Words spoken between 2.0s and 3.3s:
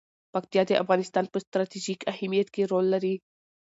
اهمیت کې رول لري.